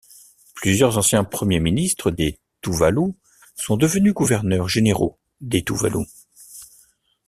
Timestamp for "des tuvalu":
2.09-3.13, 5.41-6.05